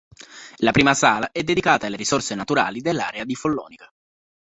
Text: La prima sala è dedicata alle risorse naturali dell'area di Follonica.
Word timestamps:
La 0.63 0.71
prima 0.71 0.95
sala 0.95 1.31
è 1.31 1.43
dedicata 1.43 1.85
alle 1.85 1.95
risorse 1.95 2.33
naturali 2.33 2.81
dell'area 2.81 3.23
di 3.23 3.35
Follonica. 3.35 3.87